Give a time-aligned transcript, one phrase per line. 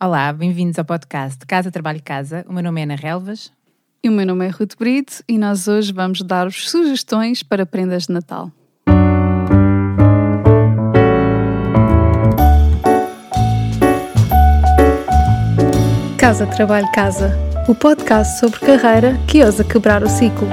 [0.00, 2.46] Olá, bem-vindos ao podcast Casa Trabalho Casa.
[2.48, 3.50] O meu nome é Ana Relvas.
[4.00, 8.06] E o meu nome é Ruth Brito e nós hoje vamos dar-vos sugestões para prendas
[8.06, 8.52] de Natal.
[16.16, 17.36] Casa Trabalho Casa,
[17.66, 20.46] o podcast sobre carreira que ousa quebrar o ciclo.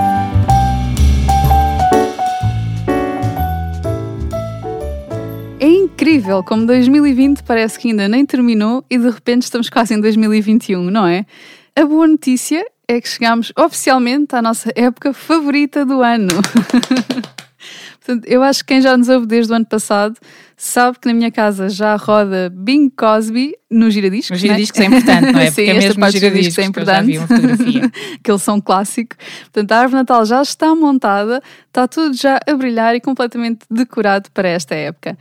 [6.16, 10.90] Incrível como 2020 parece que ainda nem terminou e de repente estamos quase em 2021,
[10.90, 11.26] não é?
[11.76, 16.30] A boa notícia é que chegamos oficialmente à nossa época favorita do ano.
[18.00, 20.16] Portanto, eu acho que quem já nos ouve desde o ano passado
[20.56, 24.30] sabe que na minha casa já roda Bing Cosby no giradiscos.
[24.30, 24.86] No giradiscos né?
[24.86, 25.46] é importante, não é?
[25.52, 27.12] Sim, Porque é mesmo parte giradiscos é importante.
[28.24, 29.18] que eles são clássico.
[29.52, 34.32] Portanto, a árvore Natal já está montada, está tudo já a brilhar e completamente decorado
[34.32, 35.18] para esta época.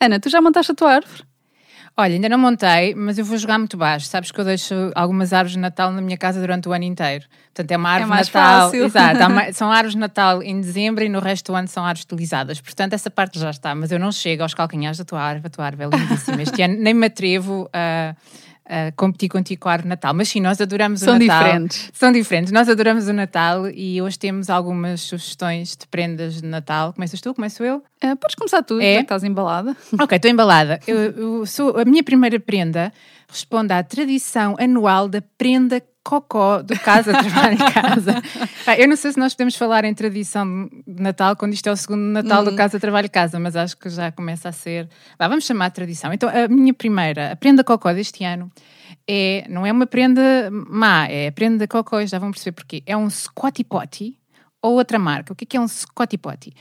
[0.00, 1.28] Ana, tu já montaste a tua árvore?
[2.00, 4.06] Olha, ainda não montei, mas eu vou jogar muito baixo.
[4.06, 7.24] Sabes que eu deixo algumas árvores de Natal na minha casa durante o ano inteiro.
[7.46, 8.66] Portanto, é uma árvore é mais Natal.
[8.66, 8.84] Fácil.
[8.84, 9.18] Exato,
[9.52, 12.60] são árvores de Natal em dezembro e no resto do ano são árvores utilizadas.
[12.60, 13.74] Portanto, essa parte já está.
[13.74, 15.48] Mas eu não chego aos calcanhares da tua árvore.
[15.48, 16.40] A tua árvore é lindíssima.
[16.40, 18.14] Este ano nem me atrevo a.
[18.14, 20.14] Uh, uh, competir contigo com a árvore Natal.
[20.14, 21.28] Mas sim, nós adoramos São o Natal.
[21.28, 21.90] São diferentes.
[21.92, 22.52] São diferentes.
[22.52, 26.92] Nós adoramos o Natal e hoje temos algumas sugestões de prendas de Natal.
[26.92, 27.34] Começas tu?
[27.34, 27.82] Começo eu?
[28.04, 28.94] Uh, podes começar tu, é?
[28.94, 29.76] já que estás embalada.
[30.00, 30.78] Ok, estou embalada.
[30.86, 32.92] Eu, eu sou, a minha primeira prenda
[33.28, 38.22] responde à tradição anual da prenda cocó do Casa Trabalho em Casa.
[38.78, 41.76] eu não sei se nós podemos falar em tradição de Natal quando isto é o
[41.76, 42.50] segundo Natal uhum.
[42.50, 44.88] do Casa Trabalho Casa, mas acho que já começa a ser.
[45.18, 46.10] vamos chamar de tradição.
[46.10, 48.50] Então, a minha primeira, a prenda cocó deste ano,
[49.06, 52.82] é, não é uma prenda má, é a prenda cocó, já vão perceber porquê.
[52.86, 54.16] É um Scotty Potty
[54.62, 55.34] ou outra marca.
[55.34, 56.54] O que é, é um Scotty Potty?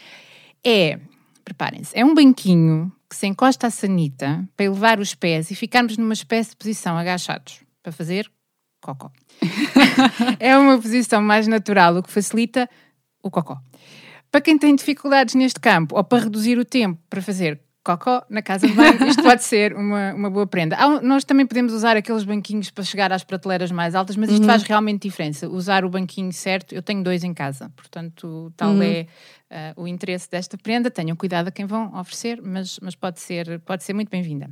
[0.61, 0.99] É,
[1.45, 5.97] preparem-se, é um banquinho que se encosta à sanita para elevar os pés e ficarmos
[5.97, 8.29] numa espécie de posição agachados para fazer
[8.81, 9.11] cocó.
[10.39, 12.69] é uma posição mais natural, o que facilita
[13.23, 13.61] o cocó.
[14.31, 18.41] Para quem tem dificuldades neste campo ou para reduzir o tempo para fazer cocó na
[18.41, 20.75] casa de banho, isto pode ser uma, uma boa prenda.
[20.75, 24.41] Há, nós também podemos usar aqueles banquinhos para chegar às prateleiras mais altas, mas isto
[24.41, 24.49] uhum.
[24.49, 25.47] faz realmente diferença.
[25.47, 28.83] Usar o banquinho certo, eu tenho dois em casa, portanto, tal uhum.
[28.83, 29.07] é
[29.49, 30.91] uh, o interesse desta prenda.
[30.91, 34.49] Tenham cuidado a quem vão oferecer, mas, mas pode, ser, pode ser muito bem-vinda.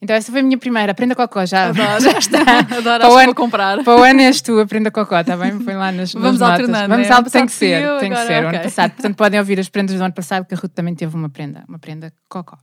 [0.00, 1.98] Então essa foi a minha primeira, aprenda cocó, já, Adoro.
[2.00, 2.60] já está.
[2.78, 3.82] Adoro, para o ano, vou comprar.
[3.82, 5.58] Para o ano és tu, aprenda cocó, está bem?
[5.58, 6.88] Põe lá nas, Vamos nas alternando.
[6.88, 7.12] Vamos é?
[7.12, 8.44] alternando, tem que ser, tem agora, que ser, okay.
[8.44, 8.92] o ano passado.
[8.92, 11.64] Portanto, podem ouvir as prendas do ano passado, que a Ruth também teve uma prenda,
[11.68, 12.56] uma prenda cocó.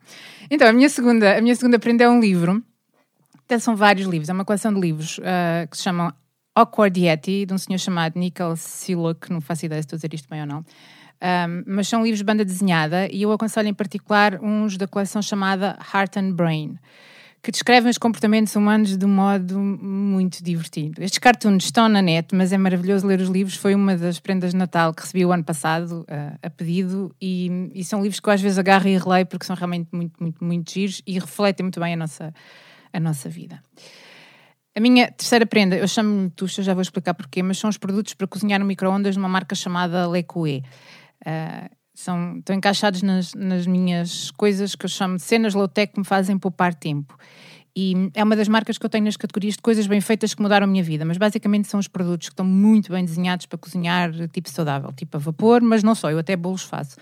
[0.50, 2.63] Então, a minha segunda, a minha segunda prenda é um livro,
[3.46, 6.13] até são vários livros, é uma coleção de livros uh, que se chamam
[6.56, 10.13] Awkward Yeti, de um senhor chamado Nicholas Siluk, não faço ideia se estou a dizer
[10.13, 10.59] isto bem ou não.
[10.59, 15.22] Um, mas são livros de banda desenhada e eu aconselho em particular uns da coleção
[15.22, 16.78] chamada Heart and Brain
[17.45, 21.03] que descrevem os comportamentos humanos de um modo muito divertido.
[21.03, 23.56] Estes cartoons estão na net, mas é maravilhoso ler os livros.
[23.56, 27.69] Foi uma das prendas de Natal que recebi o ano passado, uh, a pedido, e,
[27.75, 30.44] e, são livros que eu às vezes agarro e releio porque são realmente muito, muito,
[30.44, 32.34] muito giros e refletem muito bem a nossa,
[32.91, 33.61] a nossa vida.
[34.75, 38.16] A minha terceira prenda, eu chamo-lhe tuxa, já vou explicar porquê, mas são os produtos
[38.16, 40.63] para cozinhar no micro-ondas de uma marca chamada Le Coué.
[41.22, 46.00] Uh, são, estão encaixados nas, nas minhas coisas que eu chamo de cenas low-tech que
[46.00, 47.17] me fazem poupar tempo.
[47.75, 50.41] E é uma das marcas que eu tenho nas categorias de coisas bem feitas que
[50.41, 53.57] mudaram a minha vida, mas basicamente são os produtos que estão muito bem desenhados para
[53.57, 56.95] cozinhar tipo saudável, tipo a vapor, mas não só, eu até bolos faço.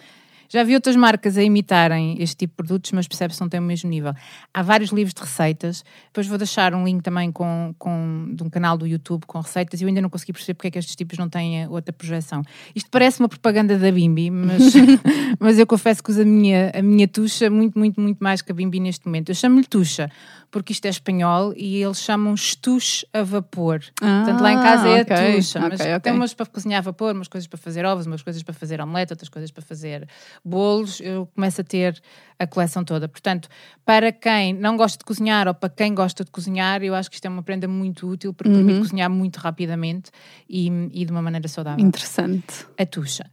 [0.53, 3.63] Já vi outras marcas a imitarem este tipo de produtos, mas percebe-se não tem o
[3.63, 4.13] mesmo nível.
[4.53, 8.49] Há vários livros de receitas, depois vou deixar um link também com, com, de um
[8.51, 10.95] canal do YouTube com receitas e eu ainda não consegui perceber porque é que estes
[10.95, 12.43] tipos não têm outra projeção.
[12.75, 14.73] Isto parece uma propaganda da Bimbi, mas,
[15.39, 18.51] mas eu confesso que uso a minha, a minha tucha muito, muito, muito mais que
[18.51, 19.29] a Bimbi neste momento.
[19.29, 20.07] Eu chamo-lhe tucha,
[20.51, 23.81] porque isto é espanhol e eles chamam estuche a vapor.
[23.99, 25.99] Ah, Portanto, lá em casa é okay, a tucha, mas okay, okay.
[25.99, 28.79] tem umas para cozinhar a vapor, umas coisas para fazer ovos, umas coisas para fazer
[28.79, 30.07] omelete, outras coisas para fazer
[30.43, 30.99] bolos.
[30.99, 32.01] Eu começo a ter
[32.37, 33.07] a coleção toda.
[33.07, 33.47] Portanto,
[33.85, 37.15] para quem não gosta de cozinhar ou para quem gosta de cozinhar, eu acho que
[37.15, 38.57] isto é uma prenda muito útil porque uhum.
[38.57, 40.11] permite cozinhar muito rapidamente
[40.49, 41.83] e, e de uma maneira saudável.
[41.83, 42.67] Interessante.
[42.77, 43.29] A tucha.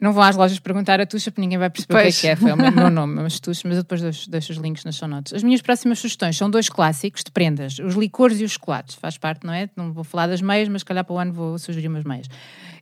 [0.00, 2.16] Não vão às lojas perguntar a Tuxa, porque ninguém vai perceber pois.
[2.16, 2.48] o que é que é.
[2.48, 5.08] Foi o meu nome, mas Tuxa, mas eu depois deixo, deixo, os links nas show
[5.08, 5.32] notes.
[5.32, 8.94] As minhas próximas sugestões são dois clássicos de prendas: os licores e os chocolates.
[8.94, 9.68] Faz parte, não é?
[9.76, 12.28] Não vou falar das meias, mas calhar para o ano vou sugerir umas meias.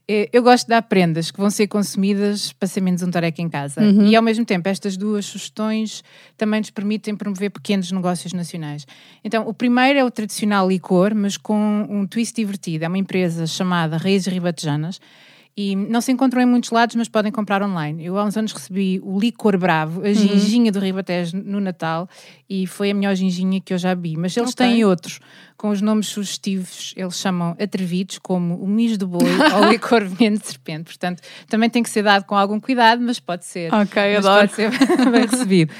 [0.07, 3.41] Eh, eu gosto de dar prendas que vão ser consumidas para ser menos um tareco
[3.41, 3.81] em casa.
[3.81, 4.05] Uhum.
[4.05, 6.03] E ao mesmo tempo, estas duas sugestões
[6.37, 8.87] também nos permitem promover pequenos negócios nacionais.
[9.23, 12.85] Então, o primeiro é o tradicional licor, mas com um twist divertido.
[12.85, 15.01] É uma empresa chamada Raízes Ribatejanas
[15.59, 18.05] E não se encontram em muitos lados, mas podem comprar online.
[18.05, 22.07] Eu há uns anos recebi o licor bravo, a ginginha do Ribatejo no Natal,
[22.47, 24.15] e foi a melhor ginginha que eu já vi.
[24.15, 24.63] Mas eles Ok.
[24.63, 25.19] têm outros,
[25.57, 29.23] com os nomes sugestivos, eles chamam atrevidos, como o mijo do boi
[29.55, 30.83] ou licor veneno de serpente.
[30.83, 33.73] Portanto, também tem que ser dado com algum cuidado, mas pode ser.
[33.73, 34.41] Ok, mas adoro.
[34.47, 34.69] pode ser
[35.11, 35.73] bem recebido.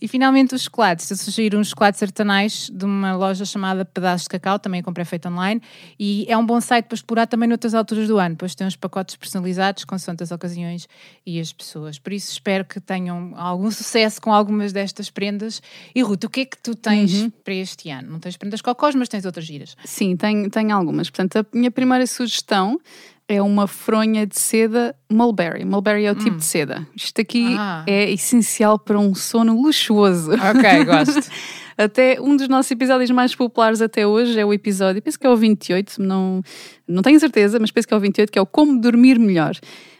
[0.00, 1.10] E finalmente os chocolates.
[1.10, 5.28] Eu sugiro uns chocolates artesanais de uma loja chamada Pedaços de Cacau, também comprei feito
[5.28, 5.60] online.
[5.98, 8.76] E é um bom site para explorar também noutras alturas do ano, pois tem uns
[8.76, 10.86] pacotes personalizados consoante as ocasiões
[11.26, 11.98] e as pessoas.
[11.98, 15.62] Por isso espero que tenham algum sucesso com algumas destas prendas.
[15.94, 18.10] E Ruth, o que é que tu tens para este ano?
[18.12, 19.76] Não tens prendas cocós, mas tens outras giras.
[19.84, 21.08] Sim, tenho, tenho algumas.
[21.10, 22.78] Portanto, a minha primeira sugestão
[23.26, 25.64] é uma fronha de seda mulberry.
[25.64, 26.86] Mulberry é o tipo de seda.
[26.94, 27.82] Isto aqui Ah.
[27.86, 30.32] é essencial para um sono luxuoso.
[30.32, 31.30] Ok, gosto.
[31.76, 35.30] Até um dos nossos episódios mais populares até hoje é o episódio, penso que é
[35.30, 36.42] o 28, não,
[36.86, 39.54] não tenho certeza, mas penso que é o 28, que é o Como Dormir Melhor.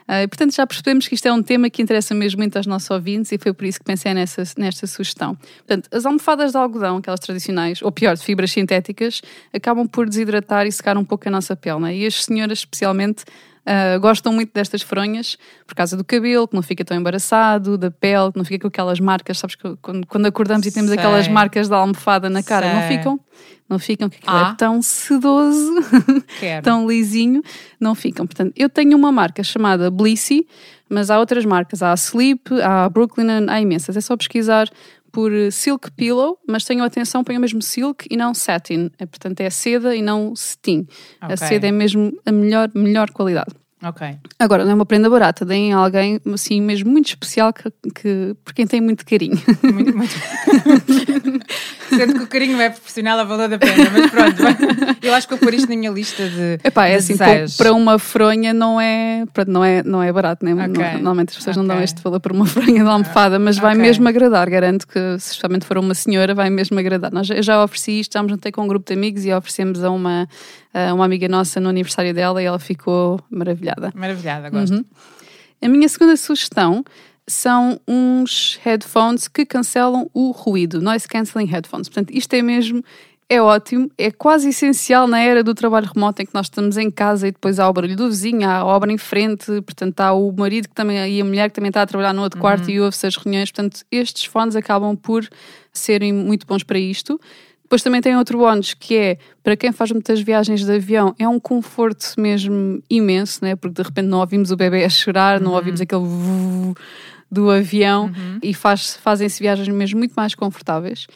[0.07, 2.89] E, portanto, já percebemos que isto é um tema que interessa mesmo muito aos nossos
[2.91, 5.35] ouvintes e foi por isso que pensei nessa, nesta sugestão.
[5.35, 9.21] Portanto, as almofadas de algodão, aquelas tradicionais, ou pior, de fibras sintéticas,
[9.51, 11.79] acabam por desidratar e secar um pouco a nossa pele.
[11.79, 11.97] Né?
[11.97, 13.25] E as senhoras, especialmente,
[13.65, 17.89] ah, gostam muito destas fronhas por causa do cabelo, que não fica tão embaraçado, da
[17.89, 20.99] pele, que não fica com aquelas marcas, sabes, que quando, quando acordamos e temos Sei.
[20.99, 22.97] aquelas marcas da almofada na cara, não Sei.
[22.97, 23.19] ficam?
[23.67, 24.51] Não ficam, que aquilo Ah.
[24.53, 25.73] é tão sedoso,
[26.63, 27.41] tão lisinho,
[27.79, 28.25] não ficam.
[28.27, 30.45] Portanto, eu tenho uma marca chamada Blissy,
[30.87, 33.97] mas há outras marcas, há a Sleep, há a Brooklyn, há imensas.
[33.97, 34.69] É só pesquisar
[35.15, 38.91] por Silk Pillow, mas tenham atenção, ponham mesmo Silk e não Satin.
[38.99, 40.85] É, portanto, é seda e não cetim.
[41.21, 41.37] A Ok.
[41.37, 43.55] seda é mesmo a melhor, melhor qualidade.
[43.87, 44.15] Ok.
[44.39, 48.35] Agora, não é uma prenda barata, deem a alguém assim mesmo muito especial que, que,
[48.43, 49.39] por quem tem muito carinho.
[49.61, 50.15] Muito, muito.
[51.89, 54.97] Sendo que o carinho é proporcional ao valor da prenda, mas pronto.
[55.03, 57.57] Eu acho que vou pôr isto na minha lista de, Epá, é de assim, desejos.
[57.57, 60.53] para uma fronha não é, pronto, não é, não é barato, né?
[60.53, 60.83] Ok.
[60.83, 63.73] Não- Normalmente as pessoas não dão este valor por uma fronha de almofada, mas vai
[63.73, 63.81] Ok.
[63.83, 67.11] mesmo agradar, garanto que se especialmente for uma senhora, vai mesmo agradar.
[67.11, 69.83] Nós, eu já ofereci isto, já me juntei com um grupo de amigos e oferecemos
[69.83, 70.27] a uma,
[70.73, 73.74] a uma amiga nossa no aniversário dela e ela ficou maravilhada.
[73.95, 74.75] Maravilhada, gosto.
[74.75, 74.85] Uhum.
[75.61, 76.83] A minha segunda sugestão
[77.27, 81.89] são uns headphones que cancelam o ruído, noise cancelling headphones.
[81.89, 82.83] Portanto, isto é mesmo,
[83.27, 86.91] é ótimo, é quase essencial na era do trabalho remoto em que nós estamos em
[86.91, 90.13] casa e depois há o barulho do vizinho, há a obra em frente, portanto há
[90.13, 92.69] o marido que também, e a mulher que também está a trabalhar no outro quarto
[92.69, 93.51] e ouve-se as reuniões.
[93.51, 95.27] Portanto, estes fones acabam por
[95.73, 97.19] serem muito bons para isto.
[97.65, 101.27] Depois também tem outro bónus que é para quem faz muitas viagens de avião, é
[101.27, 103.55] um conforto mesmo imenso, né?
[103.55, 106.03] porque de repente não ouvimos o bebê a chorar, não ouvimos aquele
[107.31, 108.11] do avião
[108.43, 111.07] e faz, fazem-se viagens mesmo muito mais confortáveis.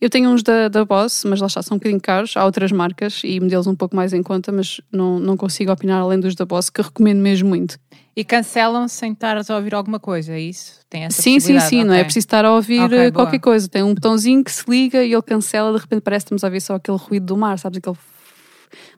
[0.00, 2.36] Eu tenho uns da, da Boss, mas lá está, são um bocadinho caros.
[2.36, 6.00] Há outras marcas e modelos um pouco mais em conta, mas não, não consigo opinar
[6.02, 7.78] além dos da Boss, que recomendo mesmo muito.
[8.14, 10.80] E cancelam sem estar a ouvir alguma coisa, é isso?
[10.88, 13.24] Tem essa Sim, sim, sim, não é preciso estar a ouvir Ok, eh, boa.
[13.24, 13.68] qualquer coisa.
[13.68, 16.46] Tem um botãozinho que se liga e ele cancela, de repente parece que estamos a
[16.46, 17.78] ouvir só aquele ruído do mar, sabes?
[17.78, 17.96] Aquele.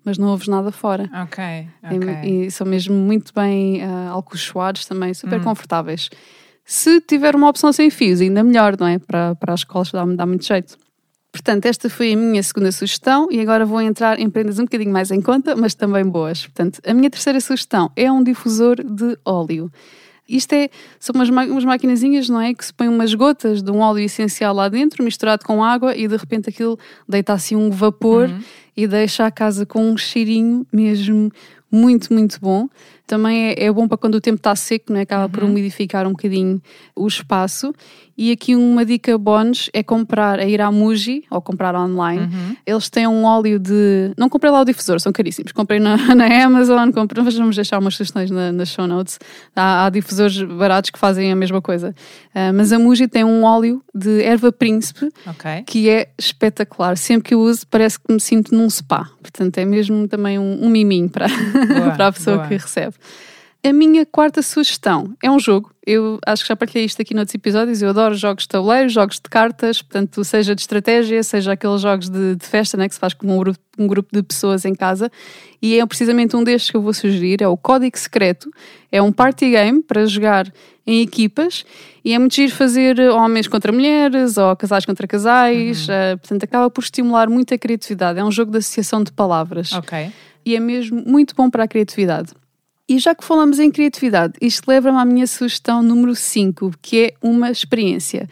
[0.04, 1.08] Mas não ouves nada fora.
[1.22, 1.44] Ok,
[2.24, 2.46] E-.
[2.46, 5.14] E, são mesmo muito bem ah, alcochoados também, Hum.
[5.14, 6.08] super confortáveis.
[6.64, 8.98] Se tiver uma opção sem fios, ainda melhor, não é?
[8.98, 10.76] Para, para as escolas dá, dá muito jeito.
[11.38, 14.92] Portanto, esta foi a minha segunda sugestão e agora vou entrar em prendas um bocadinho
[14.92, 16.42] mais em conta, mas também boas.
[16.42, 19.70] Portanto, a minha terceira sugestão é um difusor de óleo.
[20.28, 20.68] Isto é,
[20.98, 22.52] são umas, ma- umas maquinazinhas, não é?
[22.52, 26.08] Que se põem umas gotas de um óleo essencial lá dentro, misturado com água, e
[26.08, 26.76] de repente aquilo
[27.08, 28.28] deita assim um vapor
[28.76, 31.30] e deixa a casa com um cheirinho mesmo
[31.70, 32.68] muito, muito bom.
[33.08, 35.02] Também é, é bom para quando o tempo está seco, não é?
[35.02, 36.60] acaba por umidificar um bocadinho
[36.94, 37.72] o espaço.
[38.20, 42.28] E aqui uma dica bónus é comprar, é ir à Muji ou comprar online.
[42.66, 44.10] Eles têm um óleo de.
[44.18, 45.52] Não comprei lá o difusor, são caríssimos.
[45.52, 49.18] Comprei na, na Amazon, comprei, mas vamos deixar umas sugestões na, nas show notes.
[49.54, 51.94] Há, há difusores baratos que fazem a mesma coisa.
[52.34, 55.62] Ah, mas a Muji tem um óleo de erva príncipe Ok.
[55.64, 56.96] que é espetacular.
[56.98, 59.08] Sempre que eu uso, parece que me sinto num spa.
[59.22, 61.28] Portanto, é mesmo também um, um miminho para,
[61.72, 62.48] Boa, para a pessoa boa.
[62.48, 62.94] que recebe.
[63.64, 65.72] A minha quarta sugestão é um jogo.
[65.84, 67.82] Eu acho que já partilhei isto aqui noutros episódios.
[67.82, 72.08] Eu adoro jogos de tabuleiro, jogos de cartas, portanto, seja de estratégia, seja aqueles jogos
[72.08, 74.74] de, de festa, né, que se faz com um grupo, um grupo de pessoas em
[74.76, 75.10] casa.
[75.60, 78.48] E é precisamente um destes que eu vou sugerir: é o Código Secreto.
[78.92, 80.46] É um party game para jogar
[80.86, 81.64] em equipas
[82.04, 85.88] e é muito giro fazer homens contra mulheres ou casais contra casais.
[85.90, 88.20] eh, portanto, acaba por estimular muito a criatividade.
[88.20, 90.10] É um jogo de associação de palavras Ok.
[90.46, 92.32] e é mesmo muito bom para a criatividade.
[92.88, 97.14] E já que falamos em criatividade, isto leva-me à minha sugestão número 5, que é
[97.22, 98.28] uma experiência.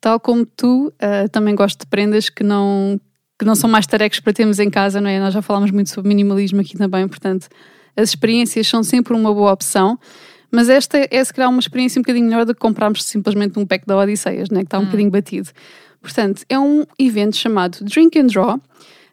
[0.00, 3.00] Tal como tu, ah, também gosto de prendas que não,
[3.36, 5.18] que não são mais tarecas para termos em casa, não é?
[5.18, 7.48] Nós já falámos muito sobre minimalismo aqui também, portanto,
[7.96, 9.98] as experiências são sempre uma boa opção.
[10.52, 13.66] Mas esta é, se calhar, uma experiência um bocadinho melhor do que comprarmos simplesmente um
[13.66, 14.60] pack da Odisseias, né?
[14.60, 14.84] que está um hum.
[14.84, 15.50] bocadinho batido.
[16.00, 18.60] Portanto, é um evento chamado Drink and Draw.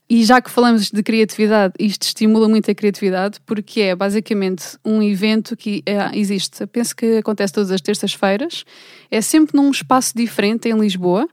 [0.10, 5.02] E já que falamos de criatividade, isto estimula muito a criatividade, porque é basicamente um
[5.02, 8.66] evento que é, existe, penso que acontece todas as terças-feiras,
[9.10, 11.28] é sempre num espaço diferente em Lisboa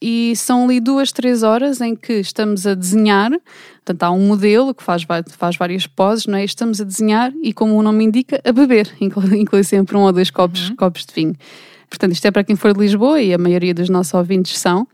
[0.00, 3.30] e são ali duas, três horas em que estamos a desenhar.
[3.76, 5.02] Portanto, há um modelo que faz,
[5.36, 6.44] faz várias poses, não é?
[6.44, 10.12] Estamos a desenhar e, como o nome indica, a beber, inclui, inclui sempre um ou
[10.12, 10.76] dois copos, uhum.
[10.76, 11.34] copos de vinho.
[11.88, 14.86] Portanto, isto é para quem for de Lisboa e a maioria dos nossos ouvintes são.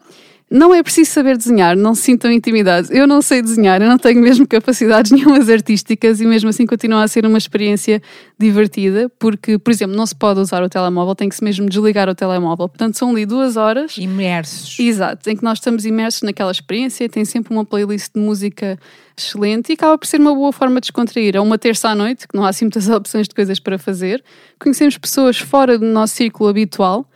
[0.52, 2.90] Não é preciso saber desenhar, não se sintam intimidados.
[2.90, 7.04] Eu não sei desenhar, eu não tenho mesmo capacidades nenhumas artísticas e mesmo assim continua
[7.04, 8.02] a ser uma experiência
[8.36, 12.08] divertida, porque, por exemplo, não se pode usar o telemóvel, tem que se mesmo desligar
[12.08, 12.68] o telemóvel.
[12.68, 13.96] Portanto, são ali duas horas.
[13.96, 14.76] Imersos.
[14.80, 18.76] Exato, em que nós estamos imersos naquela experiência, tem sempre uma playlist de música
[19.16, 21.36] excelente e acaba por ser uma boa forma de descontrair.
[21.36, 24.20] É uma terça à noite, que não há assim muitas opções de coisas para fazer.
[24.58, 27.06] Conhecemos pessoas fora do nosso círculo habitual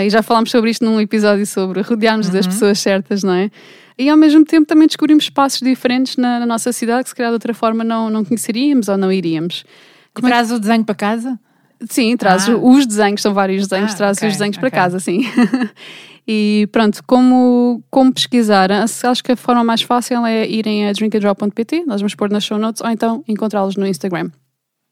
[0.00, 2.32] e já falámos sobre isto num episódio sobre rodearmos uhum.
[2.32, 3.50] das pessoas certas, não é?
[3.98, 7.30] E ao mesmo tempo também descobrimos espaços diferentes na, na, nossa cidade que se calhar
[7.30, 9.64] de outra forma não, não conheceríamos ou não iríamos.
[10.14, 11.38] Como traz é o desenho para casa?
[11.88, 12.56] Sim, traz ah.
[12.56, 14.70] os desenhos, são vários desenhos, ah, traz okay, os desenhos okay.
[14.70, 15.22] para casa, sim.
[16.26, 18.70] e pronto, como, como pesquisar?
[18.70, 22.58] Acho que a forma mais fácil é irem a drinkadrop.pt, nós vamos pôr nas show
[22.58, 24.30] notes, ou então encontrá-los no Instagram.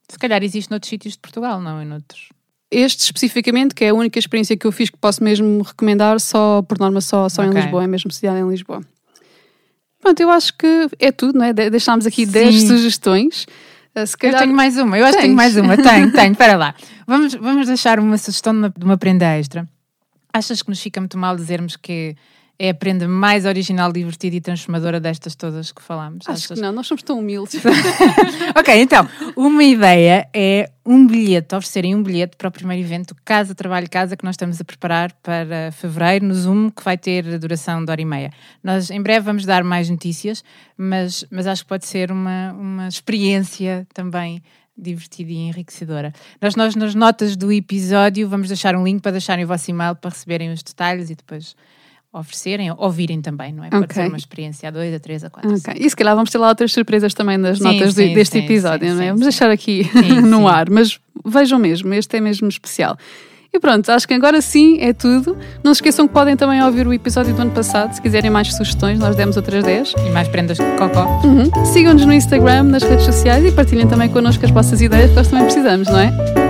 [0.08, 2.30] Se calhar existe noutros sítios de Portugal, não em noutros.
[2.70, 6.62] Este especificamente, que é a única experiência que eu fiz que posso mesmo recomendar, só
[6.62, 7.52] por norma só, só okay.
[7.52, 8.80] em Lisboa, é mesmo sediada em Lisboa.
[10.00, 11.52] Pronto, eu acho que é tudo, não é?
[11.52, 13.46] Deixámos aqui 10 sugestões.
[13.94, 14.36] Eh, se calhar...
[14.36, 15.76] Eu tenho mais uma, eu acho que tenho mais uma.
[15.76, 16.74] Tenho, tenho, espera lá.
[17.06, 19.68] Vamos, vamos deixar uma sugestão de uma, de uma prenda extra.
[20.32, 22.16] Achas que nos fica muito mal dizermos que
[22.62, 26.28] é a prenda mais original, divertida e transformadora destas todas que falámos.
[26.28, 26.58] Acho Achas?
[26.58, 27.58] que não, nós somos tão humildes.
[28.54, 33.54] ok, então, uma ideia é um bilhete, oferecerem um bilhete para o primeiro evento Casa
[33.54, 37.38] Trabalho Casa que nós estamos a preparar para fevereiro no Zoom, que vai ter a
[37.38, 38.30] duração de hora e meia.
[38.62, 40.44] Nós em breve vamos dar mais notícias,
[40.76, 44.42] mas, mas acho que pode ser uma, uma experiência também
[44.76, 46.12] divertida e enriquecedora.
[46.42, 49.96] Nós, nós, nas notas do episódio, vamos deixar um link para deixarem o vosso e-mail
[49.96, 51.56] para receberem os detalhes e depois
[52.12, 53.70] oferecerem, ouvirem também, não é?
[53.70, 54.02] Pode okay.
[54.02, 55.54] ser uma experiência a dois, a três, a quatro.
[55.54, 55.74] Okay.
[55.78, 58.44] E se calhar vamos ter lá outras surpresas também nas sim, notas sim, deste sim,
[58.44, 59.06] episódio, não é?
[59.08, 59.88] Vamos deixar aqui
[60.26, 62.96] no ar, mas vejam mesmo, este é mesmo especial.
[63.52, 65.36] E pronto, acho que agora sim é tudo.
[65.62, 68.54] Não se esqueçam que podem também ouvir o episódio do ano passado, se quiserem mais
[68.54, 69.94] sugestões, nós demos outras 10.
[70.06, 71.04] E mais prendas de cocó.
[71.24, 71.64] Uhum.
[71.66, 75.26] Sigam-nos no Instagram, nas redes sociais e partilhem também connosco as vossas ideias, que nós
[75.26, 76.49] também precisamos, não é?